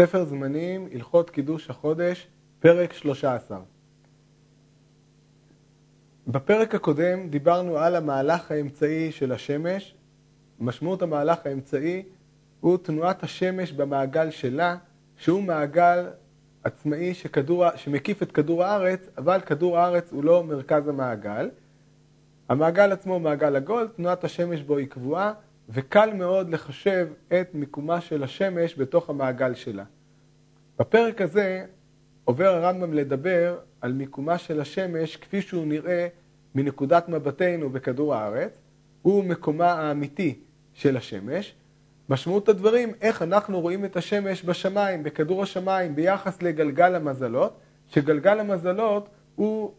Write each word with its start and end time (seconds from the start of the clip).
ספר 0.00 0.24
זמנים, 0.24 0.88
הלכות 0.94 1.30
קידוש 1.30 1.70
החודש, 1.70 2.26
פרק 2.60 2.92
13. 2.92 3.58
בפרק 6.26 6.74
הקודם 6.74 7.28
דיברנו 7.28 7.78
על 7.78 7.96
המהלך 7.96 8.50
האמצעי 8.50 9.12
של 9.12 9.32
השמש. 9.32 9.94
משמעות 10.60 11.02
המהלך 11.02 11.38
האמצעי 11.46 12.02
הוא 12.60 12.78
תנועת 12.78 13.22
השמש 13.22 13.72
במעגל 13.72 14.30
שלה, 14.30 14.76
שהוא 15.16 15.42
מעגל 15.42 16.06
עצמאי 16.64 17.14
שכדור, 17.14 17.76
שמקיף 17.76 18.22
את 18.22 18.32
כדור 18.32 18.64
הארץ, 18.64 19.08
אבל 19.18 19.40
כדור 19.40 19.78
הארץ 19.78 20.12
הוא 20.12 20.24
לא 20.24 20.44
מרכז 20.44 20.88
המעגל. 20.88 21.48
המעגל 22.48 22.92
עצמו 22.92 23.12
הוא 23.12 23.22
מעגל 23.22 23.56
עגול, 23.56 23.88
תנועת 23.96 24.24
השמש 24.24 24.62
בו 24.62 24.76
היא 24.76 24.86
קבועה, 24.86 25.32
וקל 25.68 26.10
מאוד 26.14 26.50
לחשב 26.50 27.08
את 27.28 27.54
מיקומה 27.54 28.00
של 28.00 28.22
השמש 28.22 28.78
בתוך 28.78 29.10
המעגל 29.10 29.54
שלה. 29.54 29.84
בפרק 30.78 31.20
הזה 31.20 31.64
עובר 32.24 32.48
הרמב"ם 32.48 32.92
לדבר 32.92 33.58
על 33.80 33.92
מיקומה 33.92 34.38
של 34.38 34.60
השמש 34.60 35.16
כפי 35.16 35.42
שהוא 35.42 35.66
נראה 35.66 36.08
מנקודת 36.54 37.08
מבטנו 37.08 37.70
בכדור 37.70 38.14
הארץ, 38.14 38.58
הוא 39.02 39.24
מקומה 39.24 39.72
האמיתי 39.72 40.38
של 40.74 40.96
השמש. 40.96 41.54
משמעות 42.08 42.48
הדברים, 42.48 42.92
איך 43.00 43.22
אנחנו 43.22 43.60
רואים 43.60 43.84
את 43.84 43.96
השמש 43.96 44.44
בשמיים, 44.44 45.02
בכדור 45.02 45.42
השמיים, 45.42 45.94
ביחס 45.94 46.42
לגלגל 46.42 46.94
המזלות, 46.94 47.60
שגלגל 47.88 48.40
המזלות 48.40 49.08
הוא 49.34 49.72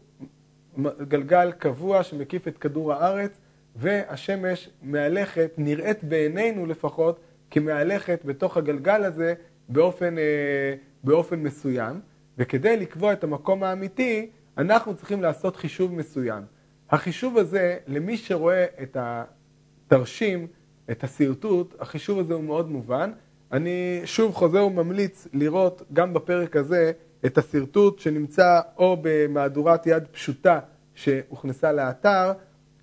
גלגל 1.08 1.52
קבוע 1.52 2.02
שמקיף 2.02 2.48
את 2.48 2.58
כדור 2.58 2.92
הארץ, 2.92 3.38
והשמש 3.76 4.70
מהלכת, 4.82 5.50
נראית 5.58 6.04
בעינינו 6.04 6.66
לפחות, 6.66 7.20
כמהלכת 7.50 8.20
בתוך 8.24 8.56
הגלגל 8.56 9.04
הזה 9.04 9.34
באופן, 9.68 10.18
אה, 10.18 10.74
באופן 11.04 11.40
מסוים, 11.40 12.00
וכדי 12.38 12.76
לקבוע 12.76 13.12
את 13.12 13.24
המקום 13.24 13.62
האמיתי, 13.62 14.30
אנחנו 14.58 14.94
צריכים 14.94 15.22
לעשות 15.22 15.56
חישוב 15.56 15.94
מסוים. 15.94 16.42
החישוב 16.90 17.38
הזה, 17.38 17.76
למי 17.86 18.16
שרואה 18.16 18.66
את 18.82 18.96
התרשים, 19.00 20.46
את 20.90 21.04
השרטוט, 21.04 21.74
החישוב 21.80 22.18
הזה 22.18 22.34
הוא 22.34 22.44
מאוד 22.44 22.70
מובן. 22.70 23.12
אני 23.52 24.00
שוב 24.04 24.34
חוזר 24.34 24.64
וממליץ 24.66 25.28
לראות 25.32 25.82
גם 25.92 26.14
בפרק 26.14 26.56
הזה 26.56 26.92
את 27.26 27.38
השרטוט 27.38 27.98
שנמצא 27.98 28.60
או 28.76 28.96
במהדורת 29.02 29.86
יד 29.86 30.06
פשוטה 30.06 30.60
שהוכנסה 30.94 31.72
לאתר, 31.72 32.32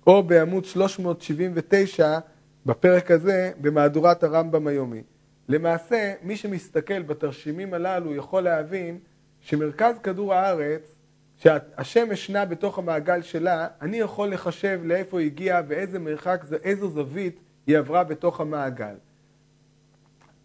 או 0.08 0.22
בעמוד 0.22 0.64
379 0.64 2.18
בפרק 2.66 3.10
הזה 3.10 3.52
במהדורת 3.60 4.22
הרמב"ם 4.22 4.66
היומי. 4.66 5.02
למעשה, 5.48 6.14
מי 6.22 6.36
שמסתכל 6.36 7.02
בתרשימים 7.02 7.74
הללו 7.74 8.14
יכול 8.14 8.42
להבין 8.42 8.98
שמרכז 9.40 9.98
כדור 10.02 10.34
הארץ, 10.34 10.94
שהשמש 11.36 12.30
נע 12.30 12.44
בתוך 12.44 12.78
המעגל 12.78 13.22
שלה, 13.22 13.68
אני 13.82 13.96
יכול 13.96 14.28
לחשב 14.28 14.80
לאיפה 14.84 15.20
היא 15.20 15.26
הגיעה 15.26 15.62
ואיזה 15.68 15.98
מרחק, 15.98 16.44
איזו 16.62 16.88
זווית 16.88 17.40
היא 17.66 17.78
עברה 17.78 18.04
בתוך 18.04 18.40
המעגל. 18.40 18.94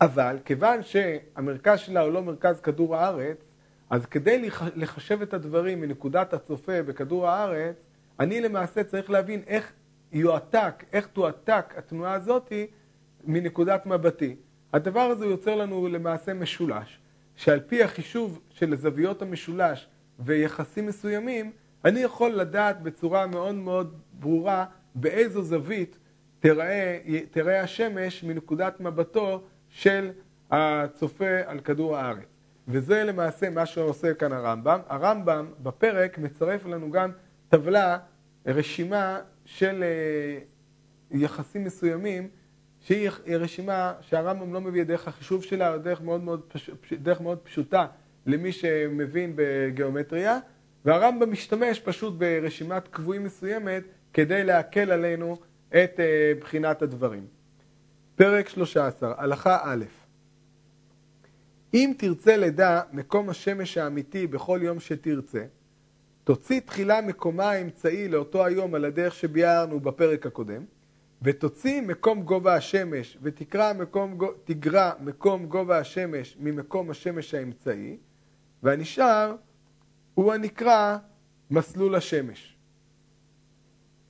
אבל 0.01 0.37
כיוון 0.45 0.83
שהמרכז 0.83 1.79
שלה 1.79 2.01
הוא 2.01 2.11
לא 2.11 2.23
מרכז 2.23 2.61
כדור 2.61 2.95
הארץ, 2.95 3.37
אז 3.89 4.05
כדי 4.05 4.49
לחשב 4.75 5.21
את 5.21 5.33
הדברים 5.33 5.81
מנקודת 5.81 6.33
הצופה 6.33 6.83
בכדור 6.83 7.27
הארץ, 7.27 7.75
אני 8.19 8.41
למעשה 8.41 8.83
צריך 8.83 9.09
להבין 9.09 9.41
איך 9.47 9.71
יועתק, 10.11 10.83
איך 10.93 11.07
תועתק 11.07 11.73
התנועה 11.77 12.13
הזאתי 12.13 12.67
מנקודת 13.23 13.85
מבטי. 13.85 14.35
הדבר 14.73 15.01
הזה 15.01 15.25
יוצר 15.25 15.55
לנו 15.55 15.87
למעשה 15.87 16.33
משולש, 16.33 16.99
שעל 17.35 17.59
פי 17.59 17.83
החישוב 17.83 18.39
של 18.49 18.75
זוויות 18.75 19.21
המשולש 19.21 19.87
ויחסים 20.19 20.85
מסוימים, 20.85 21.51
אני 21.85 21.99
יכול 21.99 22.31
לדעת 22.31 22.81
בצורה 22.81 23.27
מאוד 23.27 23.55
מאוד 23.55 23.99
ברורה 24.13 24.65
באיזו 24.95 25.43
זווית 25.43 25.97
תראה, 26.39 26.99
תראה 27.31 27.61
השמש 27.61 28.23
מנקודת 28.23 28.79
מבטו 28.79 29.43
של 29.69 30.11
הצופה 30.51 31.39
על 31.45 31.59
כדור 31.59 31.97
הארץ. 31.97 32.25
וזה 32.67 33.03
למעשה 33.03 33.49
מה 33.49 33.65
שעושה 33.65 34.13
כאן 34.13 34.31
הרמב"ם. 34.31 34.79
הרמב"ם 34.87 35.51
בפרק 35.63 36.17
מצרף 36.17 36.65
לנו 36.65 36.91
גם 36.91 37.11
טבלה, 37.49 37.97
רשימה 38.45 39.19
של 39.45 39.83
אה, 39.83 40.39
יחסים 41.11 41.63
מסוימים, 41.63 42.29
שהיא 42.79 43.09
רשימה 43.27 43.93
שהרמב"ם 44.01 44.53
לא 44.53 44.61
מביא 44.61 44.83
דרך 44.83 45.07
החישוב 45.07 45.43
שלה, 45.43 45.77
דרך 45.77 46.01
מאוד 46.01 46.23
מאוד. 46.23 46.41
דרך 47.01 47.21
מאוד 47.21 47.37
פשוטה 47.37 47.85
למי 48.25 48.51
שמבין 48.51 49.33
בגיאומטריה, 49.35 50.39
והרמב"ם 50.85 51.31
משתמש 51.31 51.79
פשוט 51.79 52.13
ברשימת 52.17 52.87
קבועים 52.87 53.23
מסוימת 53.23 53.83
כדי 54.13 54.43
להקל 54.43 54.91
עלינו 54.91 55.37
את 55.69 55.99
אה, 55.99 56.33
בחינת 56.39 56.81
הדברים. 56.81 57.27
פרק 58.15 58.49
13, 58.49 59.13
הלכה 59.17 59.59
א' 59.63 59.85
אם 61.73 61.93
תרצה 61.97 62.37
לדע 62.37 62.81
מקום 62.91 63.29
השמש 63.29 63.77
האמיתי 63.77 64.27
בכל 64.27 64.59
יום 64.63 64.79
שתרצה, 64.79 65.43
תוציא 66.23 66.59
תחילה 66.59 67.01
מקומה 67.01 67.51
האמצעי 67.51 68.07
לאותו 68.07 68.45
היום 68.45 68.75
על 68.75 68.85
הדרך 68.85 69.13
שביארנו 69.13 69.79
בפרק 69.79 70.25
הקודם, 70.25 70.65
ותוציא 71.21 71.81
מקום 71.81 72.23
גובה 72.23 72.55
השמש 72.55 73.17
ותקרא 73.21 73.73
מקום, 73.73 74.17
תגרע 74.43 74.91
מקום 74.99 75.45
גובה 75.45 75.77
השמש 75.77 76.37
ממקום 76.39 76.89
השמש 76.89 77.33
האמצעי, 77.33 77.97
והנשאר 78.63 79.35
הוא 80.13 80.33
הנקרא 80.33 80.97
מסלול 81.51 81.95
השמש. 81.95 82.57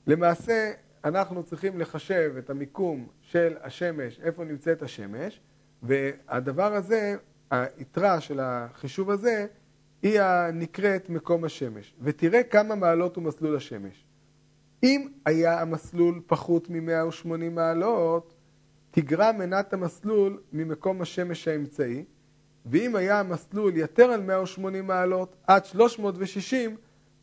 למעשה, 0.07 0.71
אנחנו 1.05 1.43
צריכים 1.43 1.79
לחשב 1.79 2.33
את 2.39 2.49
המיקום 2.49 3.07
של 3.21 3.55
השמש, 3.61 4.19
איפה 4.19 4.43
נמצאת 4.43 4.81
השמש, 4.81 5.39
והדבר 5.83 6.73
הזה 6.73 7.15
היתרה 7.49 8.21
של 8.21 8.39
החישוב 8.39 9.09
הזה 9.09 9.47
היא 10.03 10.21
הנקראת 10.21 11.09
מקום 11.09 11.43
השמש. 11.43 11.95
ותראה 12.01 12.43
כמה 12.43 12.75
מעלות 12.75 13.15
הוא 13.15 13.23
מסלול 13.23 13.55
השמש. 13.55 14.05
אם 14.83 15.07
היה 15.25 15.61
המסלול 15.61 16.21
פחות 16.27 16.69
מ-180 16.69 17.49
מעלות, 17.51 18.33
תגרע 18.91 19.31
מנת 19.31 19.73
המסלול 19.73 20.41
ממקום 20.53 21.01
השמש 21.01 21.47
האמצעי, 21.47 22.05
ואם 22.65 22.95
היה 22.95 23.19
המסלול 23.19 23.77
יותר 23.77 24.03
על 24.03 24.21
180 24.21 24.87
מעלות, 24.87 25.35
עד 25.47 25.65
360, 25.65 26.77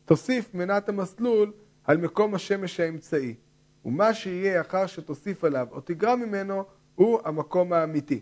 תוסיף 0.05 0.53
מנת 0.53 0.89
המסלול 0.89 1.51
על 1.83 1.97
מקום 1.97 2.35
השמש 2.35 2.79
האמצעי. 2.79 3.35
ומה 3.85 4.13
שיהיה 4.13 4.61
אחר 4.61 4.85
שתוסיף 4.85 5.43
עליו 5.43 5.67
או 5.71 5.81
תגרע 5.81 6.15
ממנו, 6.15 6.63
הוא 6.95 7.19
המקום 7.25 7.73
האמיתי. 7.73 8.21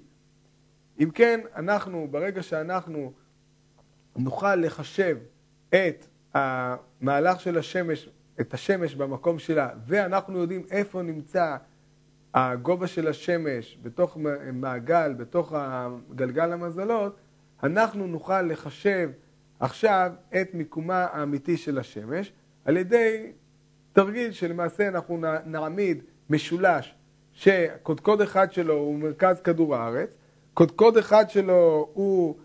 אם 0.99 1.09
כן, 1.13 1.39
אנחנו, 1.55 2.07
ברגע 2.11 2.43
שאנחנו 2.43 3.13
נוכל 4.17 4.55
לחשב 4.55 5.17
את 5.69 6.07
המהלך 6.33 7.41
של 7.41 7.57
השמש, 7.57 8.09
את 8.41 8.53
השמש 8.53 8.95
במקום 8.95 9.39
שלה, 9.39 9.69
ואנחנו 9.87 10.39
יודעים 10.39 10.63
איפה 10.71 11.01
נמצא 11.01 11.55
הגובה 12.33 12.87
של 12.87 13.07
השמש 13.07 13.77
בתוך 13.81 14.17
מעגל, 14.53 15.13
בתוך 15.13 15.53
גלגל 16.15 16.51
המזלות, 16.51 17.15
אנחנו 17.63 18.07
נוכל 18.07 18.41
לחשב 18.41 19.09
עכשיו 19.59 20.11
את 20.41 20.53
מיקומה 20.53 21.07
האמיתי 21.11 21.57
של 21.57 21.77
השמש 21.79 22.31
על 22.65 22.77
ידי 22.77 23.31
תרגיל 23.93 24.31
שלמעשה 24.31 24.87
אנחנו 24.87 25.21
נעמיד 25.45 26.03
משולש 26.29 26.95
שקודקוד 27.33 28.21
אחד 28.21 28.51
שלו 28.51 28.73
הוא 28.73 28.99
מרכז 28.99 29.41
כדור 29.41 29.75
הארץ 29.75 30.09
קודקוד 30.53 30.97
אחד 30.97 31.29
שלו 31.29 31.89
הוא 31.93 32.35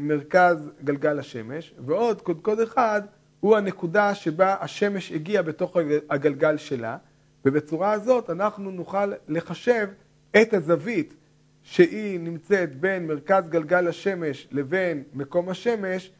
מרכז 0.00 0.70
גלגל 0.84 1.18
השמש, 1.18 1.74
ועוד 1.86 2.22
קודקוד 2.22 2.60
אחד 2.60 3.02
הוא 3.40 3.56
הנקודה 3.56 4.14
שבה 4.14 4.56
השמש 4.60 5.12
הגיעה 5.12 5.42
בתוך 5.42 5.76
הגלגל 6.10 6.56
שלה, 6.56 6.96
ובצורה 7.44 7.92
הזאת 7.92 8.30
אנחנו 8.30 8.70
נוכל 8.70 9.12
לחשב 9.28 9.88
את 10.42 10.54
הזווית 10.54 11.14
שהיא 11.62 12.20
נמצאת 12.20 12.80
בין 12.80 13.06
מרכז 13.06 13.48
גלגל 13.48 13.88
השמש 13.88 14.48
לבין 14.50 15.02
מקום 15.14 15.48
השמש 15.48 16.12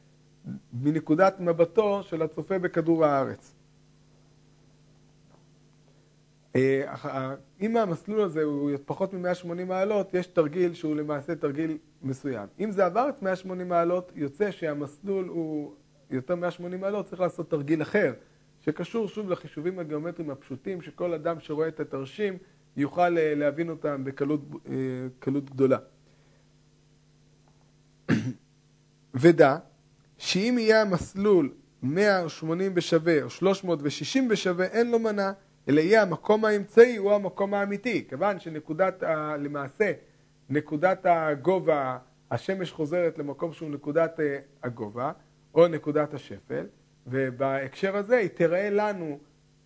מנקודת 0.73 1.41
מבטו 1.41 2.03
של 2.03 2.23
הצופה 2.23 2.59
בכדור 2.59 3.05
הארץ. 3.05 3.55
אה, 6.57 7.35
אם 7.61 7.77
המסלול 7.77 8.21
הזה 8.21 8.43
הוא 8.43 8.71
פחות 8.85 9.15
מ-180 9.15 9.65
מעלות, 9.67 10.15
יש 10.15 10.27
תרגיל 10.27 10.75
שהוא 10.75 10.97
למעשה 10.97 11.35
תרגיל 11.35 11.79
מסוים. 12.03 12.47
אם 12.61 12.71
זה 12.73 12.87
עבר 12.87 13.09
את 13.09 13.23
180 13.23 13.69
מעלות, 13.69 14.13
יוצא 14.15 14.51
שהמסלול 14.51 15.29
הוא 15.29 15.75
יותר 16.11 16.35
מ-180 16.35 16.77
מעלות, 16.81 17.07
צריך 17.07 17.21
לעשות 17.21 17.51
תרגיל 17.51 17.83
אחר, 17.83 18.13
שקשור 18.61 19.09
שוב 19.09 19.31
לחישובים 19.31 19.79
הגיאומטריים 19.79 20.31
הפשוטים, 20.31 20.83
שכל 20.83 21.15
אדם 21.15 21.41
שרואה 21.41 21.69
את 21.69 21.81
התרשים 21.81 22.39
יוכל 22.77 23.19
אה, 23.19 23.35
להבין 23.35 23.69
אותם 23.69 24.05
בקלות 24.05 24.41
אה, 24.69 25.41
גדולה. 25.45 25.79
ודע 29.15 29.57
שאם 30.19 30.57
יהיה 30.59 30.83
המסלול 30.83 31.53
180 31.83 32.75
בשווה 32.75 33.23
או 33.23 33.31
360 33.31 34.29
בשווה, 34.29 34.67
אין 34.67 34.91
לו 34.91 34.99
מנה, 34.99 35.33
אלא 35.69 35.81
יהיה 35.81 36.03
המקום 36.03 36.45
האמצעי 36.45 36.97
הוא 36.97 37.13
המקום 37.13 37.55
האמיתי, 37.55 38.05
כיוון 38.09 38.41
שנקודת. 38.41 39.03
למעשה, 39.39 39.93
נקודת 40.51 41.07
הגובה, 41.09 41.99
השמש 42.31 42.73
חוזרת 42.73 43.19
למקום 43.19 43.53
שהוא 43.53 43.71
נקודת 43.71 44.21
אה, 44.21 44.39
הגובה, 44.63 45.13
או 45.55 45.69
נקודת 45.69 46.15
השפל, 46.15 46.67
ובהקשר 47.07 47.97
הזה 47.97 48.17
היא 48.17 48.29
תראה 48.35 48.71
לנו 48.71 49.19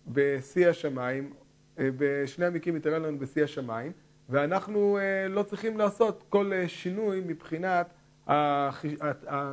בשיא 0.07 0.69
השמיים, 0.69 1.33
אה, 1.79 1.89
בשני 1.97 2.45
המקרים 2.45 2.75
היא 2.75 2.83
תראה 2.83 2.99
לנו 2.99 3.19
בשיא 3.19 3.43
השמיים, 3.43 3.91
ואנחנו 4.29 4.97
אה, 4.97 5.27
לא 5.27 5.43
צריכים 5.43 5.77
לעשות 5.77 6.23
כל 6.29 6.51
שינוי 6.67 7.21
מבחינת 7.25 7.87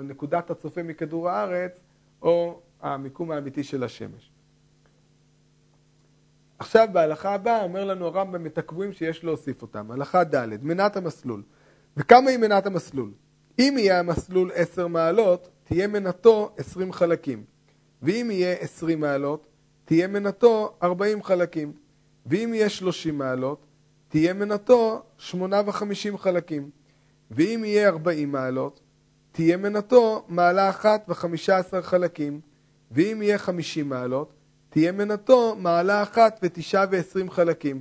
נקודת 0.02 0.50
הצופה 0.50 0.82
מכדור 0.82 1.30
הארץ, 1.30 1.80
או 2.22 2.60
המיקום 2.80 3.30
האמיתי 3.30 3.64
של 3.64 3.84
השמש. 3.84 4.31
עכשיו 6.62 6.88
בהלכה 6.92 7.34
הבאה 7.34 7.62
אומר 7.62 7.84
לנו 7.84 8.06
הרמב"ם 8.06 8.46
את 8.46 8.58
הקבועים 8.58 8.92
שיש 8.92 9.24
להוסיף 9.24 9.62
אותם. 9.62 9.90
הלכה 9.90 10.24
ד', 10.24 10.64
מנת 10.64 10.96
המסלול. 10.96 11.42
וכמה 11.96 12.30
היא 12.30 12.38
מנת 12.38 12.66
המסלול? 12.66 13.10
אם 13.58 13.74
יהיה 13.78 13.98
המסלול 13.98 14.50
10 14.54 14.86
מעלות, 14.86 15.48
תהיה 15.64 15.86
מנתו 15.86 16.54
20 16.58 16.92
חלקים. 16.92 17.44
ואם 18.02 18.30
יהיה 18.30 18.52
20 18.60 19.00
מעלות, 19.00 19.46
תהיה 19.84 20.08
מנתו 20.08 20.74
40 20.82 21.22
חלקים. 21.22 21.72
ואם 22.26 22.54
יהיה 22.54 22.68
30 22.68 23.18
מעלות, 23.18 23.66
תהיה 24.08 24.34
מנתו 24.34 25.02
8 25.18 25.62
ו-50 25.66 26.18
חלקים. 26.18 26.70
ואם 27.30 27.62
יהיה 27.64 27.88
40 27.88 28.32
מעלות, 28.32 28.80
תהיה 29.32 29.56
מנתו 29.56 30.24
מעלה 30.28 30.70
אחת 30.70 31.04
וחמישה 31.08 31.56
עשר 31.56 31.82
חלקים, 31.82 32.40
ואם 32.90 33.22
יהיה 33.22 33.38
חמישים 33.38 33.88
מעלות, 33.88 34.32
תהיה 34.72 34.92
מנתו 34.92 35.56
מעלה 35.58 36.02
אחת 36.02 36.40
ותשעה 36.42 36.84
ועשרים 36.90 37.30
חלקים, 37.30 37.80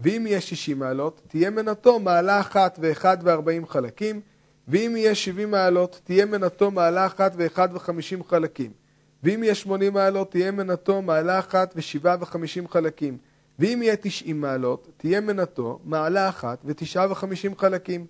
ואם 0.00 0.26
יהיה 0.26 0.40
שישים 0.40 0.78
מעלות, 0.78 1.22
תהיה 1.28 1.50
מנתו 1.50 1.98
מעלה 2.00 2.40
אחת 2.40 2.78
ואחד 2.82 3.16
וארבעים 3.22 3.66
חלקים, 3.66 4.20
ואם 4.68 4.96
יהיה 4.96 5.14
שבעים 5.14 5.50
מעלות, 5.50 6.00
תהיה 6.04 6.26
מנתו 6.26 6.70
מעלה 6.70 7.06
אחת 7.06 7.32
ואחד 7.36 7.68
וחמישים 7.72 8.24
חלקים, 8.24 8.72
ואם 9.22 9.42
יהיה 9.42 9.54
שמונים 9.54 9.92
מעלות, 9.92 10.30
תהיה 10.30 10.50
מנתו 10.50 11.02
מעלה 11.02 11.38
אחת 11.38 11.72
ושבעה 11.76 12.16
וחמישים 12.20 12.68
חלקים, 12.68 13.18
ואם 13.58 13.82
יהיה 13.82 13.96
תשעים 13.96 14.40
מעלות, 14.40 14.88
תהיה 14.96 15.20
מנתו 15.20 15.80
מעלה 15.84 16.28
אחת 16.28 16.58
ותשעה 16.64 17.12
וחמישים 17.12 17.56
חלקים, 17.56 18.06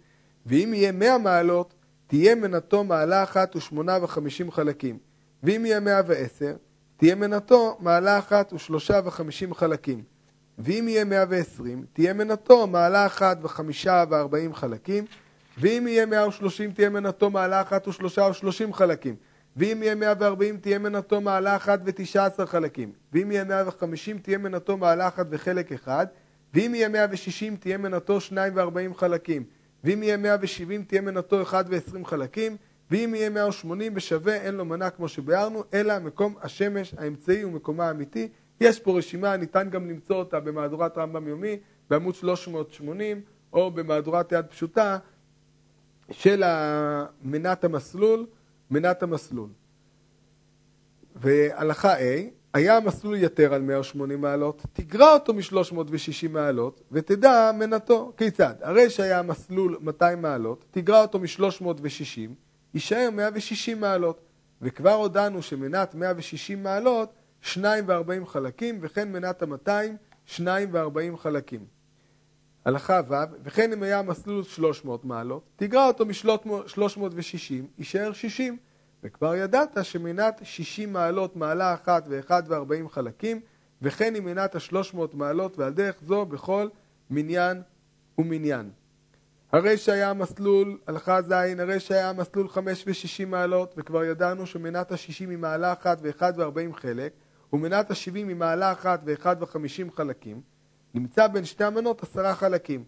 ואם 0.46 0.74
יהיה 0.74 0.92
מאה 0.92 1.18
מעלות, 1.18 1.74
תהיה 2.06 2.34
מנתו 2.34 2.84
מעלה 2.84 3.22
אחת 3.22 3.56
ושמונה 3.56 3.98
וחמישים 4.02 4.50
חלקים, 4.50 4.98
ואם 5.42 5.66
יהיה 5.66 5.80
מאה 5.80 6.00
ועשר, 6.06 6.54
תהיה 6.98 7.14
מנתו 7.14 7.76
מעלה 7.80 8.18
אחת 8.18 8.52
ושלושה 8.52 9.00
וחמישים 9.04 9.54
חלקים, 9.54 10.02
ואם 10.58 10.88
יהיה 10.88 11.04
מאה 11.04 11.24
ועשרים, 11.28 11.84
תהיה 11.92 12.12
מנתו 12.12 12.66
מעלה 12.66 13.06
אחת 13.06 13.38
וחמישה 13.42 14.04
וארבעים 14.10 14.54
חלקים, 14.54 15.04
ואם 15.58 15.86
יהיה 15.88 16.06
מאה 16.06 16.28
ושלושים, 16.28 16.72
תהיה 16.72 16.90
מנתו 16.90 17.30
מעלה 17.30 17.62
אחת 17.62 17.88
ושלושה 17.88 18.28
ושלושים 18.30 18.72
חלקים, 18.72 19.16
ואם 19.56 19.82
יהיה 19.82 19.94
מאה 19.94 20.12
וארבעים, 20.18 20.56
תהיה 20.56 20.78
מנתו 20.78 21.20
מעלה 21.20 21.56
אחת 21.56 21.80
ותשעה 21.84 22.26
עשר 22.26 22.46
חלקים, 22.46 22.92
ואם 23.12 23.30
יהיה 23.30 23.44
מאה 23.44 23.68
וחמישים, 23.68 24.18
תהיה 24.18 24.38
מנתו 24.38 24.76
מעלה 24.76 25.08
אחת 25.08 25.26
וחלק 25.30 25.72
אחד, 25.72 26.06
ואם 26.54 26.74
יהיה 26.74 26.88
מאה 26.88 27.06
ושישים, 27.10 27.56
תהיה 27.56 27.78
מנתו 27.78 28.20
שניים 28.20 28.52
וארבעים 28.56 28.94
חלקים. 28.94 29.44
ואם 29.84 30.02
יהיה 30.02 30.16
170 30.16 30.84
תהיה 30.84 31.00
מנתו 31.00 31.42
1 31.42 31.64
ו-20 31.68 32.04
חלקים, 32.04 32.56
ואם 32.90 33.14
יהיה 33.14 33.30
180 33.30 33.94
בשווה 33.94 34.34
אין 34.34 34.54
לו 34.54 34.64
מנה 34.64 34.90
כמו 34.90 35.08
שביארנו, 35.08 35.64
אלא 35.74 35.98
מקום 35.98 36.34
השמש 36.42 36.94
האמצעי 36.98 37.44
ומקומה 37.44 37.88
האמיתי. 37.88 38.28
יש 38.60 38.80
פה 38.80 38.98
רשימה, 38.98 39.36
ניתן 39.36 39.70
גם 39.70 39.90
למצוא 39.90 40.16
אותה 40.16 40.40
במהדורת 40.40 40.98
רמב"ם 40.98 41.28
יומי, 41.28 41.56
בעמוד 41.90 42.14
380, 42.14 43.20
או 43.52 43.70
במהדורת 43.70 44.32
יד 44.32 44.46
פשוטה 44.46 44.98
של 46.10 46.42
מנת 47.22 47.64
המסלול, 47.64 48.26
מנת 48.70 49.02
המסלול. 49.02 49.48
והלכה 51.16 51.98
A, 51.98 52.00
היה 52.54 52.76
המסלול 52.76 53.16
יתר 53.16 53.54
על 53.54 53.62
180 53.62 54.20
מעלות, 54.20 54.62
תגרע 54.72 55.12
אותו 55.12 55.34
מ-360 55.34 56.28
מעלות 56.30 56.82
ותדע 56.92 57.50
מנתו. 57.58 58.12
כיצד? 58.16 58.54
הרי 58.60 58.90
שהיה 58.90 59.18
המסלול 59.18 59.78
200 59.80 60.22
מעלות, 60.22 60.64
תגרע 60.70 61.02
אותו 61.02 61.18
מ-360, 61.18 62.47
יישאר 62.78 63.10
160 63.12 63.80
מעלות. 63.80 64.20
וכבר 64.62 64.92
הודענו 64.92 65.42
שמנת 65.42 65.94
160 65.94 66.62
מעלות, 66.62 67.12
2 67.42 67.84
ו-40 67.88 68.26
חלקים, 68.26 68.78
וכן 68.82 69.12
מנת 69.12 69.42
ה-200, 69.42 69.70
2 70.26 70.68
ו-40 70.72 71.16
חלקים. 71.16 71.64
הלכה 72.64 73.00
ו', 73.08 73.14
וכן 73.44 73.72
אם 73.72 73.82
היה 73.82 73.98
המסלול 73.98 74.44
300 74.44 75.04
מעלות, 75.04 75.42
תגרע 75.56 75.86
אותו 75.86 76.06
מ-360, 76.06 77.52
יישאר 77.78 78.12
60. 78.12 78.56
וכבר 79.02 79.34
ידעת 79.34 79.78
שמנת 79.82 80.40
60 80.42 80.92
מעלות 80.92 81.36
מעלה 81.36 81.74
אחת 81.74 82.04
ואחד 82.08 82.42
וארבעים 82.46 82.88
חלקים, 82.88 83.40
וכן 83.82 84.14
היא 84.14 84.22
מנת 84.22 84.54
השלוש 84.54 84.94
מאות 84.94 85.14
מעלות, 85.14 85.58
ועל 85.58 85.72
דרך 85.72 85.96
זו 86.06 86.26
בכל 86.26 86.68
מניין 87.10 87.62
ומניין. 88.18 88.70
הרי 89.52 89.76
שהיה 89.76 90.10
המסלול, 90.10 90.78
הלכה 90.86 91.22
ז', 91.22 91.32
הרי 91.58 91.80
שהיה 91.80 92.10
המסלול 92.10 92.48
חמש 92.48 92.84
ושישים 92.86 93.30
מעלות, 93.30 93.74
וכבר 93.76 94.04
ידענו 94.04 94.46
שמנת 94.46 94.92
השישים 94.92 95.30
היא 95.30 95.38
מעלה 95.38 95.72
אחת 95.72 95.98
ואחד 96.02 96.32
וארבעים 96.36 96.74
חלק, 96.74 97.12
ומנת 97.52 97.90
השבעים 97.90 98.28
היא 98.28 98.36
מעלה 98.36 98.72
אחת 98.72 99.00
ואחד 99.04 99.36
וחמישים 99.40 99.90
חלקים, 99.92 100.40
נמצא 100.94 101.26
בין 101.26 101.44
שתי 101.44 101.64
המנות 101.64 102.02
עשרה 102.02 102.34
חלקים, 102.34 102.84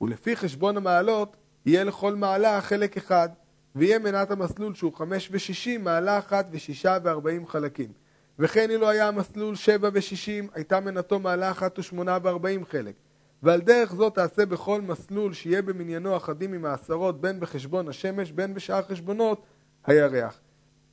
ולפי 0.00 0.36
חשבון 0.36 0.76
המעלות, 0.76 1.36
יהיה 1.66 1.84
לכל 1.84 2.14
מעלה 2.14 2.60
חלק 2.60 2.96
אחד, 2.96 3.28
ויהיה 3.76 3.98
מנת 3.98 4.30
המסלול 4.30 4.74
שהוא 4.74 4.92
חמש 4.94 5.28
ושישים, 5.32 5.84
מעלה 5.84 6.18
אחת 6.18 6.46
ושישה 6.50 6.98
וארבעים 7.02 7.46
חלקים. 7.46 7.92
וכן 8.38 8.70
אילו 8.70 8.88
היה 8.88 9.08
המסלול 9.08 9.54
שבע 9.54 9.90
ושישים, 9.92 10.48
הייתה 10.54 10.80
מנתו 10.80 11.18
מעלה 11.18 11.50
אחת 11.50 11.78
ושמונה 11.78 12.18
וארבעים 12.22 12.64
חלק. 12.64 12.94
ועל 13.42 13.60
דרך 13.60 13.94
זאת 13.94 14.14
תעשה 14.14 14.46
בכל 14.46 14.80
מסלול 14.80 15.32
שיהיה 15.32 15.62
במניינו 15.62 16.16
אחדים 16.16 16.52
עם 16.52 16.64
העשרות 16.64 17.20
בין 17.20 17.40
בחשבון 17.40 17.88
השמש 17.88 18.32
בין 18.32 18.54
בשאר 18.54 18.82
חשבונות 18.82 19.42
הירח. 19.86 20.40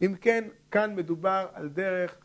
אם 0.01 0.15
כן, 0.21 0.43
כאן 0.71 0.95
מדובר 0.95 1.45
על 1.53 1.69
דרך 1.69 2.15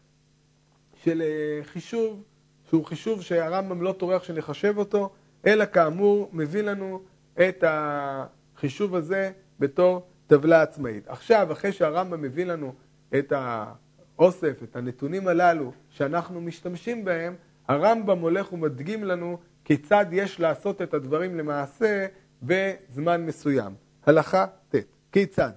של 0.95 1.23
אה, 1.23 1.65
חישוב, 1.65 2.23
שהוא 2.69 2.85
חישוב 2.85 3.23
שהרמב"ם 3.23 3.83
לא 3.83 3.93
טורח 3.93 4.25
שנחשב 4.25 4.75
אותו, 4.79 5.13
אלא 5.47 5.65
כאמור 5.65 6.31
מביא 6.33 6.63
לנו 6.63 7.03
את 7.49 7.65
החישוב 7.67 8.95
הזה 8.95 9.31
בתור 9.61 10.07
טבלה 10.27 10.63
עצמאית. 10.63 11.09
עכשיו, 11.09 11.53
אחרי 11.53 11.73
שהרמב"ם 11.73 12.23
מביא 12.23 12.45
לנו 12.45 12.75
את 13.19 13.33
האוסף, 13.37 14.63
את 14.63 14.77
הנתונים 14.77 15.29
הללו 15.29 15.73
שאנחנו 15.89 16.41
משתמשים 16.41 17.05
בהם, 17.05 17.35
הרמב"ם 17.69 18.19
הולך 18.19 18.53
ומדגים 18.53 19.05
לנו 19.05 19.39
כיצד 19.65 20.07
יש 20.13 20.41
לעשות 20.41 20.83
את 20.83 20.95
הדברים 20.95 21.39
למעשה 21.39 22.07
בזמן 22.43 23.27
מסוים. 23.27 23.75
הלכה 24.07 24.47
ט' 24.69 24.75
כיצד? 25.13 25.53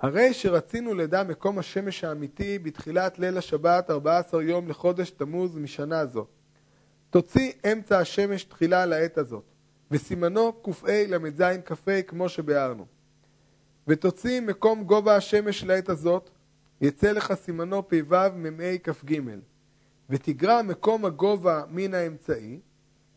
הרי 0.00 0.34
שרצינו 0.34 0.94
לדע 0.94 1.22
מקום 1.22 1.58
השמש 1.58 2.04
האמיתי 2.04 2.58
בתחילת 2.58 3.18
ליל 3.18 3.38
השבת 3.38 3.90
14 3.90 4.42
יום 4.42 4.68
לחודש 4.68 5.10
תמוז 5.10 5.56
משנה 5.56 6.06
זו. 6.06 6.26
תוציא 7.10 7.52
אמצע 7.72 7.98
השמש 7.98 8.44
תחילה 8.44 8.86
לעת 8.86 9.18
הזאת, 9.18 9.44
וסימנו 9.90 10.52
ק"ה 10.52 11.04
ל"ז 11.08 11.42
כ"ה 11.64 12.02
כמו 12.02 12.28
שביארנו. 12.28 12.86
ותוציא 13.88 14.40
מקום 14.40 14.84
גובה 14.84 15.16
השמש 15.16 15.64
לעת 15.64 15.88
הזאת, 15.88 16.30
יצא 16.80 17.12
לך 17.12 17.34
סימנו 17.34 17.88
פ"ו 17.88 18.16
מ"ה 18.34 18.78
כ"ג, 18.84 19.20
ותגרע 20.10 20.62
מקום 20.62 21.04
הגובה 21.04 21.62
מן 21.70 21.94
האמצעי, 21.94 22.60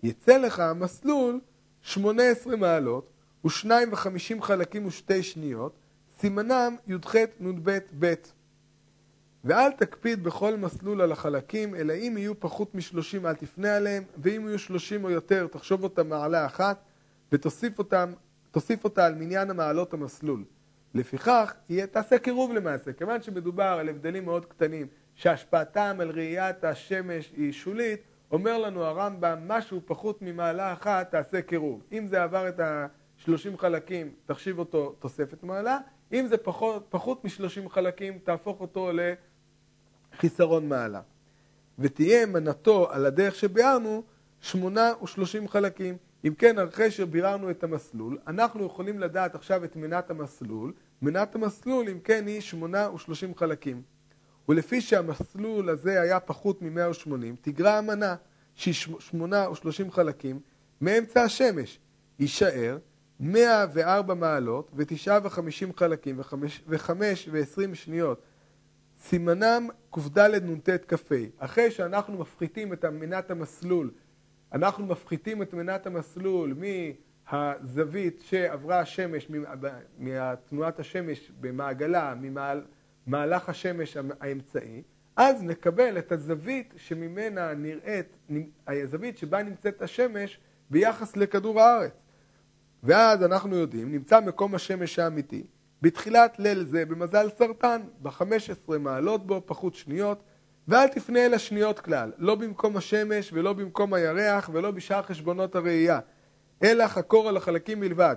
יצא 0.04 0.38
לך 0.38 0.60
המסלול 0.60 1.40
18 1.82 2.56
מעלות 2.56 3.10
ושניים 3.46 3.94
וחמישים 3.94 4.42
חלקים 4.42 4.86
ושתי 4.86 5.24
שניות, 5.24 5.80
סימנם 6.20 6.76
י"ח 6.88 7.16
נ"ב 7.40 7.78
ב'. 8.00 8.14
ואל 9.44 9.72
תקפיד 9.72 10.24
בכל 10.24 10.58
מסלול 10.58 11.02
על 11.02 11.12
החלקים, 11.12 11.76
אלא 11.76 11.94
אם 11.94 12.16
יהיו 12.18 12.40
פחות 12.40 12.76
משלושים 12.76 13.26
אל 13.26 13.34
תפנה 13.34 13.76
עליהם, 13.76 14.04
ואם 14.18 14.48
יהיו 14.48 14.60
שלושים 14.60 15.04
או 15.04 15.10
יותר 15.10 15.48
תחשוב 15.48 15.84
אותם 15.84 16.10
מעלה 16.10 16.46
אחת, 16.46 16.84
ותוסיף 17.32 17.80
אותם, 17.80 18.14
אותה 18.84 19.06
על 19.06 19.16
מניין 19.16 19.50
המעלות 19.50 19.94
המסלול. 19.94 20.44
לפיכך, 20.94 21.54
יהיה, 21.70 21.88
תעשה 21.88 22.20
קירוב 22.20 22.54
למעשה. 22.54 22.94
כיוון 22.94 23.22
שמדובר 23.22 23.78
על 23.80 23.90
הבדלים 23.90 24.26
מאוד 24.26 24.46
קטנים, 24.46 24.88
שהשפעתם 25.16 25.98
על 26.00 26.10
ראיית 26.10 26.64
השמש 26.64 27.32
היא 27.38 27.52
שולית, 27.52 28.00
אומר 28.32 28.58
לנו 28.58 28.84
הרמב"ם, 28.84 29.40
משהו 29.48 29.82
פחות 29.86 30.22
ממעלה 30.22 30.74
אחת, 30.74 31.12
תעשה 31.12 31.42
קירוב. 31.42 31.82
אם 31.92 32.08
זה 32.08 32.24
עבר 32.24 32.50
את 32.50 32.60
30 33.18 33.58
חלקים, 33.58 34.12
תחשיב 34.26 34.60
אותו 34.60 34.96
תוספת 35.00 35.44
מעלה, 35.44 35.78
אם 36.14 36.28
זה 36.28 36.38
פחות, 36.38 36.86
פחות 36.90 37.26
מ-30 37.26 37.70
חלקים, 37.70 38.20
תהפוך 38.24 38.62
אותו 38.62 38.92
לחיסרון 40.14 40.70
מעלה. 40.70 41.02
ותהיה 41.80 42.26
מנתו 42.26 42.92
על 42.92 43.06
הדרך 43.06 43.36
שביארנו 43.36 44.04
שמונה 44.42 44.92
ושלושים 45.04 45.48
חלקים. 45.48 45.98
אם 46.26 46.34
כן, 46.34 46.60
אחרי 46.60 46.92
שביררנו 46.92 47.50
את 47.50 47.64
המסלול, 47.64 48.18
אנחנו 48.28 48.66
יכולים 48.66 49.00
לדעת 49.00 49.36
עכשיו 49.36 49.64
את 49.64 49.76
מנת 49.76 50.10
המסלול. 50.10 50.74
מנת 51.02 51.36
המסלול, 51.36 51.90
אם 51.90 52.00
כן, 52.00 52.28
היא 52.28 52.42
שמונה 52.42 52.92
ושלושים 52.92 53.36
חלקים. 53.36 53.82
ולפי 54.50 54.82
שהמסלול 54.82 55.70
הזה 55.70 56.02
היה 56.02 56.20
פחות 56.20 56.62
מ-180, 56.62 57.12
תגרע 57.42 57.72
המנה 57.72 58.16
שהיא 58.56 58.74
שמונה 59.00 59.50
ושלושים 59.52 59.92
חלקים 59.92 60.40
מאמצע 60.82 61.22
השמש. 61.22 61.80
יישאר 62.20 62.78
104 63.20 64.14
מעלות 64.14 64.72
ותשעה 64.76 65.20
וחמישים 65.24 65.76
חלקים 65.76 66.20
וחמש 66.68 67.30
ועשרים 67.32 67.76
שניות. 67.76 68.22
סימנם 69.02 69.68
קד 69.92 70.20
נ"ט 70.44 70.70
כ"ה. 70.70 71.16
אחרי 71.38 71.72
שאנחנו 71.72 72.18
מפחיתים 72.18 72.74
את 72.74 72.86
מנת 72.86 73.32
המסלול, 73.32 73.92
אנחנו 74.54 74.86
מפחיתים 74.86 75.42
את 75.42 75.54
מנת 75.54 75.88
המסלול 75.88 76.56
מהזווית 77.32 78.24
שעברה 78.26 78.80
השמש, 78.80 79.32
מתנועת 80.00 80.80
השמש 80.80 81.32
במעגלה, 81.40 82.14
ממהלך 83.10 83.50
השמש 83.50 83.98
האמצעי, 84.20 84.84
אז 85.16 85.44
נקבל 85.44 85.98
את 85.98 86.12
הזווית 86.12 86.74
שממנה 86.78 87.54
נראית, 87.54 88.18
הזווית 88.68 89.18
שבה 89.18 89.44
נמצאת 89.44 89.82
השמש 89.82 90.40
ביחס 90.70 91.18
לכדור 91.18 91.62
הארץ. 91.62 91.92
ואז 92.84 93.24
אנחנו 93.24 93.56
יודעים, 93.56 93.92
נמצא 93.92 94.20
מקום 94.20 94.56
השמש 94.56 95.00
האמיתי. 95.00 95.44
בתחילת 95.82 96.40
ליל 96.40 96.66
זה 96.66 96.86
במזל 96.86 97.30
סרטן, 97.30 97.82
ב-15 98.02 98.78
מעלות 98.80 99.28
בו, 99.28 99.42
פחות 99.46 99.76
שניות, 99.76 100.24
ואל 100.68 100.88
תפנה 100.88 101.26
אל 101.26 101.34
השניות 101.34 101.80
כלל, 101.80 102.12
לא 102.18 102.36
במקום 102.36 102.78
השמש 102.78 103.34
ולא 103.34 103.54
במקום 103.54 103.94
הירח 103.94 104.50
ולא 104.54 104.72
בשאר 104.72 105.02
חשבונות 105.02 105.56
הראייה, 105.56 106.00
אלא 106.64 106.88
חקור 106.88 107.30
על 107.30 107.38
החלקים 107.38 107.80
בלבד. 107.80 108.16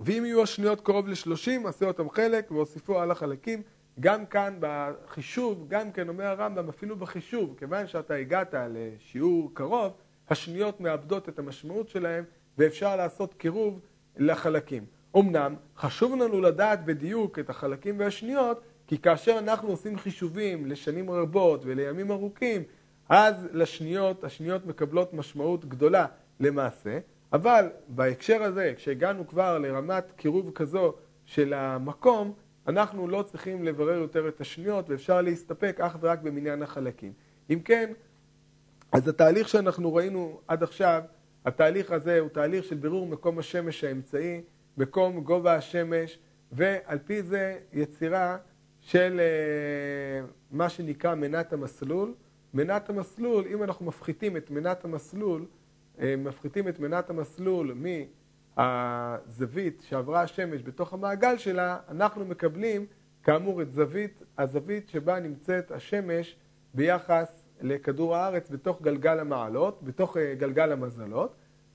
ואם 0.00 0.22
יהיו 0.24 0.42
השניות 0.42 0.80
קרוב 0.80 1.08
ל-30, 1.08 1.68
עשה 1.68 1.86
אותם 1.86 2.10
חלק 2.10 2.50
והוסיפו 2.50 3.00
על 3.00 3.10
החלקים. 3.10 3.62
גם 4.00 4.26
כאן 4.26 4.56
בחישוב, 4.60 5.64
גם 5.68 5.92
כן 5.92 6.08
אומר 6.08 6.24
הרמב"ם, 6.24 6.68
אפילו 6.68 6.96
בחישוב, 6.96 7.54
כיוון 7.58 7.86
שאתה 7.86 8.14
הגעת 8.14 8.54
לשיעור 8.70 9.50
קרוב, 9.54 9.92
השניות 10.30 10.80
מאבדות 10.80 11.28
את 11.28 11.38
המשמעות 11.38 11.88
שלהם 11.88 12.24
ואפשר 12.58 12.96
לעשות 12.96 13.34
קירוב 13.34 13.80
לחלקים. 14.16 14.84
אמנם 15.16 15.54
חשוב 15.76 16.12
לנו 16.16 16.40
לדעת 16.40 16.84
בדיוק 16.84 17.38
את 17.38 17.50
החלקים 17.50 17.98
והשניות, 17.98 18.60
כי 18.86 18.98
כאשר 18.98 19.38
אנחנו 19.38 19.68
עושים 19.68 19.98
חישובים 19.98 20.66
לשנים 20.66 21.10
רבות 21.10 21.62
ולימים 21.64 22.10
ארוכים, 22.10 22.62
אז 23.08 23.48
לשניות, 23.52 24.24
השניות 24.24 24.66
מקבלות 24.66 25.14
משמעות 25.14 25.64
גדולה 25.64 26.06
למעשה, 26.40 26.98
אבל 27.32 27.68
בהקשר 27.88 28.42
הזה, 28.42 28.72
כשהגענו 28.76 29.26
כבר 29.26 29.58
לרמת 29.58 30.12
קירוב 30.16 30.50
כזו 30.54 30.94
של 31.24 31.54
המקום, 31.54 32.34
אנחנו 32.68 33.08
לא 33.08 33.22
צריכים 33.22 33.64
לברר 33.64 33.98
יותר 33.98 34.28
את 34.28 34.40
השניות 34.40 34.90
ואפשר 34.90 35.22
להסתפק 35.22 35.80
אך 35.80 35.96
ורק 36.00 36.22
במניין 36.22 36.62
החלקים. 36.62 37.12
אם 37.50 37.60
כן, 37.64 37.92
אז 38.92 39.08
התהליך 39.08 39.48
שאנחנו 39.48 39.94
ראינו 39.94 40.40
עד 40.48 40.62
עכשיו, 40.62 41.02
התהליך 41.44 41.90
הזה 41.92 42.18
הוא 42.20 42.28
תהליך 42.28 42.64
של 42.64 42.76
בירור 42.76 43.06
מקום 43.06 43.38
השמש 43.38 43.84
האמצעי, 43.84 44.40
מקום 44.78 45.20
גובה 45.20 45.54
השמש, 45.54 46.18
ועל 46.52 46.98
פי 46.98 47.22
זה 47.22 47.58
יצירה 47.72 48.36
של 48.80 49.20
uh, 49.20 50.30
מה 50.50 50.68
שנקרא 50.68 51.14
מנת 51.14 51.52
המסלול. 51.52 52.14
מנת 52.54 52.90
המסלול, 52.90 53.44
אם 53.52 53.62
אנחנו 53.62 53.86
מפחיתים 53.86 54.36
את 54.36 54.50
מנת 54.50 54.84
המסלול, 54.84 55.46
uh, 55.96 56.00
מפחיתים 56.18 56.68
את 56.68 56.80
מנת 56.80 57.10
המסלול 57.10 57.74
מהזווית 58.56 59.82
שעברה 59.88 60.22
השמש 60.22 60.62
בתוך 60.62 60.92
המעגל 60.92 61.38
שלה, 61.38 61.78
אנחנו 61.88 62.24
מקבלים 62.24 62.86
כאמור 63.22 63.62
את 63.62 63.72
זווית, 63.72 64.22
הזווית 64.38 64.88
שבה 64.88 65.20
נמצאת 65.20 65.70
השמש 65.70 66.36
ביחס 66.74 67.42
לכדור 67.60 68.16
הארץ 68.16 68.50
בתוך 68.50 68.82
גלגל 68.82 69.18
המעלות, 69.18 69.82
בתוך 69.82 70.16
uh, 70.16 70.20
גלגל 70.38 70.72
המזלות. 70.72 71.34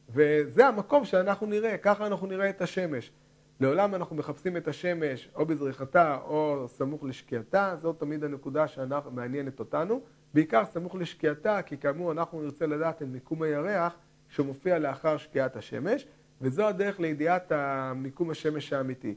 וזה 0.10 0.68
המקום 0.68 1.06
שאנחנו 1.06 1.48
נראה, 1.48 1.78
ככה 1.78 2.08
אנחנו 2.08 2.28
נראה 2.28 2.50
את 2.50 2.62
השמש. 2.62 3.12
לעולם 3.60 3.96
אנחנו 3.96 4.16
מחפשים 4.16 4.58
את 4.58 4.68
השמש 4.68 5.30
או 5.36 5.46
בזריחתה 5.46 6.18
או 6.24 6.66
סמוך 6.68 7.04
לשקיעתה, 7.04 7.76
זאת 7.82 8.00
תמיד 8.00 8.24
הנקודה 8.24 8.68
שמעניינת 8.68 9.60
אותנו. 9.60 10.02
בעיקר 10.34 10.66
סמוך 10.66 10.96
לשקיעתה, 10.96 11.62
כי 11.62 11.78
כאמור 11.78 12.12
אנחנו 12.12 12.42
נרצה 12.42 12.68
לדעת 12.68 13.02
את 13.02 13.08
מיקום 13.08 13.42
הירח 13.42 13.96
שמופיע 14.30 14.80
לאחר 14.80 15.18
שקיעת 15.18 15.56
השמש, 15.56 16.08
וזו 16.42 16.68
הדרך 16.68 17.00
לידיעת 17.00 17.52
מיקום 17.96 18.30
השמש 18.30 18.74
האמיתי. 18.74 19.16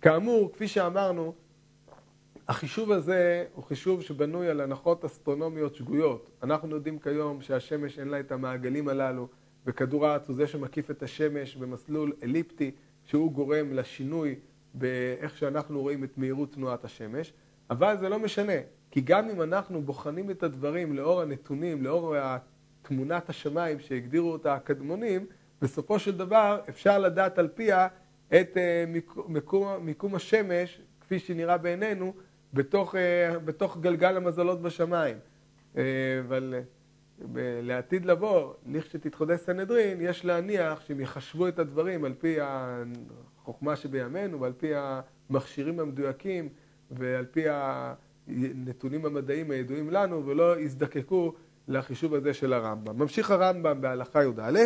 כאמור, 0.00 0.52
כפי 0.52 0.68
שאמרנו, 0.68 1.34
החישוב 2.48 2.92
הזה 2.92 3.44
הוא 3.54 3.64
חישוב 3.64 4.02
שבנוי 4.02 4.48
על 4.48 4.60
הנחות 4.60 5.04
אסטרונומיות 5.04 5.74
שגויות. 5.74 6.30
אנחנו 6.42 6.74
יודעים 6.76 6.98
כיום 6.98 7.42
שהשמש 7.42 7.98
אין 7.98 8.08
לה 8.08 8.20
את 8.20 8.32
המעגלים 8.32 8.88
הללו. 8.88 9.28
וכדור 9.66 10.06
הארץ 10.06 10.28
הוא 10.28 10.36
זה 10.36 10.46
שמקיף 10.46 10.90
את 10.90 11.02
השמש 11.02 11.56
במסלול 11.56 12.12
אליפטי, 12.22 12.70
שהוא 13.04 13.32
גורם 13.32 13.72
לשינוי 13.72 14.34
באיך 14.74 15.38
שאנחנו 15.38 15.80
רואים 15.80 16.04
את 16.04 16.18
מהירות 16.18 16.52
תנועת 16.52 16.84
השמש, 16.84 17.32
אבל 17.70 17.96
זה 18.00 18.08
לא 18.08 18.18
משנה, 18.18 18.52
כי 18.90 19.00
גם 19.00 19.30
אם 19.30 19.42
אנחנו 19.42 19.82
בוחנים 19.82 20.30
את 20.30 20.42
הדברים 20.42 20.92
לאור 20.96 21.20
הנתונים, 21.20 21.82
לאור 21.82 22.14
תמונת 22.82 23.28
השמיים 23.28 23.80
שהגדירו 23.80 24.32
אותה 24.32 24.54
הקדמונים, 24.54 25.26
בסופו 25.62 25.98
של 25.98 26.16
דבר 26.16 26.60
אפשר 26.68 26.98
לדעת 26.98 27.38
על 27.38 27.48
פיה 27.48 27.88
את 28.28 28.56
אה, 28.56 28.84
מיקום, 29.28 29.86
מיקום 29.86 30.14
השמש, 30.14 30.80
כפי 31.00 31.18
שנראה 31.18 31.58
בעינינו, 31.58 32.14
בתוך, 32.54 32.94
אה, 32.94 33.38
בתוך 33.38 33.78
גלגל 33.80 34.16
המזלות 34.16 34.62
בשמיים. 34.62 35.16
אה, 35.76 35.82
אבל 36.26 36.54
לעתיד 37.62 38.04
לבוא, 38.04 38.54
לכשתתחודש 38.66 39.40
סנהדרין, 39.40 39.98
יש 40.00 40.24
להניח 40.24 40.80
שהם 40.80 41.00
יחשבו 41.00 41.48
את 41.48 41.58
הדברים 41.58 42.04
על 42.04 42.14
פי 42.18 42.36
החוכמה 42.40 43.76
שבימינו 43.76 44.40
ועל 44.40 44.52
פי 44.52 44.72
המכשירים 44.74 45.80
המדויקים 45.80 46.48
ועל 46.90 47.24
פי 47.24 47.44
הנתונים 47.48 49.06
המדעיים 49.06 49.50
הידועים 49.50 49.90
לנו 49.90 50.26
ולא 50.26 50.60
יזדקקו 50.60 51.32
לחישוב 51.68 52.14
הזה 52.14 52.34
של 52.34 52.52
הרמב"ם. 52.52 52.98
ממשיך 52.98 53.30
הרמב"ם 53.30 53.80
בהלכה 53.80 54.24
י"א, 54.24 54.58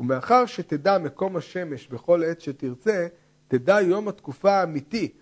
ומאחר 0.00 0.46
שתדע 0.46 0.98
מקום 0.98 1.36
השמש 1.36 1.88
בכל 1.88 2.24
עת 2.24 2.40
שתרצה, 2.40 3.06
תדע 3.48 3.80
יום 3.80 4.08
התקופה 4.08 4.52
האמיתי, 4.52 5.12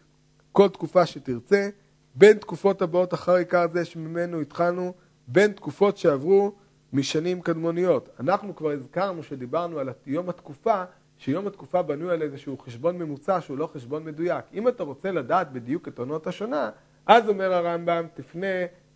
כל 0.52 0.68
תקופה 0.68 1.06
שתרצה, 1.06 1.68
בין 2.14 2.38
תקופות 2.38 2.82
הבאות 2.82 3.14
אחר 3.14 3.34
עיקר 3.34 3.68
זה 3.68 3.84
שממנו 3.84 4.40
התחלנו, 4.40 4.94
בין 5.28 5.52
תקופות 5.52 5.96
שעברו 5.96 6.52
משנים 6.92 7.40
קדמוניות. 7.40 8.08
אנחנו 8.20 8.56
כבר 8.56 8.70
הזכרנו 8.70 9.22
שדיברנו 9.22 9.78
על 9.78 9.88
יום 10.06 10.28
התקופה, 10.28 10.84
שיום 11.18 11.46
התקופה 11.46 11.82
בנוי 11.82 12.12
על 12.12 12.22
איזשהו 12.22 12.58
חשבון 12.58 12.98
ממוצע 12.98 13.40
שהוא 13.40 13.58
לא 13.58 13.66
חשבון 13.66 14.04
מדויק. 14.04 14.44
אם 14.54 14.68
אתה 14.68 14.82
רוצה 14.82 15.12
לדעת 15.12 15.52
בדיוק 15.52 15.88
את 15.88 15.98
עונות 15.98 16.26
השנה, 16.26 16.70
אז 17.06 17.28
אומר 17.28 17.52
הרמב"ם, 17.52 18.06
תפנה, 18.14 18.46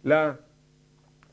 ל... 0.04 0.30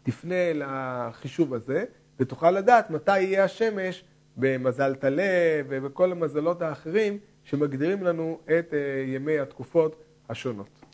תפנה 0.03 0.53
לחישוב 0.53 1.53
הזה, 1.53 1.85
ותוכל 2.19 2.51
לדעת 2.51 2.89
מתי 2.89 3.19
יהיה 3.19 3.43
השמש 3.43 4.03
במזל 4.37 4.95
טלה 4.95 5.61
ובכל 5.67 6.11
המזלות 6.11 6.61
האחרים 6.61 7.17
שמגדירים 7.43 8.03
לנו 8.03 8.39
את 8.45 8.73
אה, 8.73 9.03
ימי 9.07 9.39
התקופות 9.39 10.03
השונות. 10.29 10.86